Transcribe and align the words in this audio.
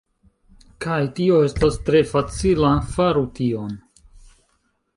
Kaj 0.85 0.97
tio 1.19 1.41
estas 1.49 1.77
tre 1.89 2.01
facila 2.13 2.73
faru 2.97 3.25
tion 3.41 3.79